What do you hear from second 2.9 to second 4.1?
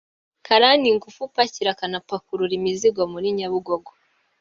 muri Nyabugogo